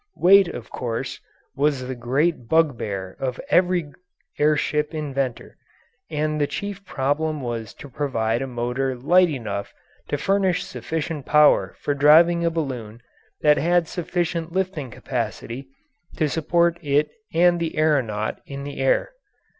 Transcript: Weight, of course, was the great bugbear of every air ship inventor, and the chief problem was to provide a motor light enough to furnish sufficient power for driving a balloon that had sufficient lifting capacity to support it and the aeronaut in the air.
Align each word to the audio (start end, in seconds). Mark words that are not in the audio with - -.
Weight, 0.17 0.47
of 0.47 0.71
course, 0.71 1.19
was 1.55 1.87
the 1.87 1.93
great 1.93 2.47
bugbear 2.47 3.15
of 3.19 3.39
every 3.51 3.91
air 4.39 4.57
ship 4.57 4.95
inventor, 4.95 5.55
and 6.09 6.41
the 6.41 6.47
chief 6.47 6.83
problem 6.85 7.39
was 7.39 7.71
to 7.71 7.87
provide 7.87 8.41
a 8.41 8.47
motor 8.47 8.95
light 8.95 9.29
enough 9.29 9.75
to 10.09 10.17
furnish 10.17 10.63
sufficient 10.63 11.27
power 11.27 11.75
for 11.77 11.93
driving 11.93 12.43
a 12.43 12.49
balloon 12.49 12.99
that 13.41 13.57
had 13.59 13.87
sufficient 13.87 14.51
lifting 14.51 14.89
capacity 14.89 15.67
to 16.17 16.27
support 16.27 16.79
it 16.81 17.11
and 17.31 17.59
the 17.59 17.77
aeronaut 17.77 18.41
in 18.47 18.63
the 18.63 18.79
air. 18.79 19.11